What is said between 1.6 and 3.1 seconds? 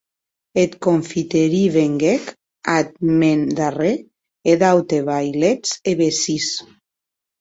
venguec ath